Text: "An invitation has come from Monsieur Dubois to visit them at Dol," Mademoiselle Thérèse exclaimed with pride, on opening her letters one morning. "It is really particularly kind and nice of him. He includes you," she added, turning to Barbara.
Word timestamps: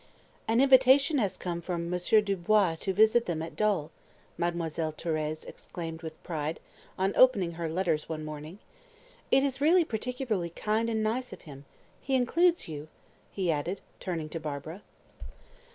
"An 0.47 0.59
invitation 0.61 1.19
has 1.19 1.37
come 1.37 1.61
from 1.61 1.87
Monsieur 1.87 2.21
Dubois 2.21 2.75
to 2.79 2.91
visit 2.91 3.27
them 3.27 3.43
at 3.43 3.55
Dol," 3.55 3.91
Mademoiselle 4.35 4.93
Thérèse 4.93 5.45
exclaimed 5.45 6.01
with 6.01 6.23
pride, 6.23 6.59
on 6.97 7.13
opening 7.15 7.51
her 7.51 7.69
letters 7.69 8.09
one 8.09 8.25
morning. 8.25 8.57
"It 9.29 9.43
is 9.43 9.61
really 9.61 9.85
particularly 9.85 10.49
kind 10.49 10.89
and 10.89 11.03
nice 11.03 11.31
of 11.33 11.41
him. 11.41 11.65
He 12.01 12.15
includes 12.15 12.67
you," 12.67 12.87
she 13.35 13.51
added, 13.51 13.79
turning 13.99 14.29
to 14.29 14.39
Barbara. 14.39 14.81